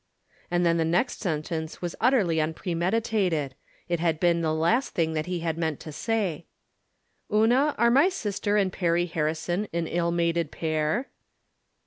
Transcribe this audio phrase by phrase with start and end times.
[0.49, 3.53] And then the next sentence was utterly unpre meditated;
[3.87, 6.47] it had been the last thing that he had meant to say:"
[7.31, 11.09] Una, are my sister and Perry Harrison an Ul mated pair?"